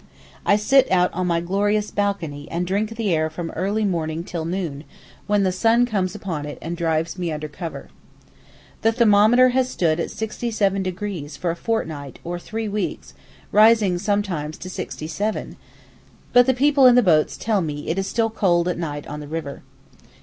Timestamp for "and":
2.49-2.65, 6.59-6.75